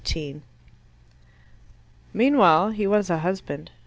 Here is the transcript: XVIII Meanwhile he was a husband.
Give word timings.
XVIII 0.03 0.41
Meanwhile 2.11 2.71
he 2.71 2.87
was 2.87 3.11
a 3.11 3.19
husband. 3.19 3.69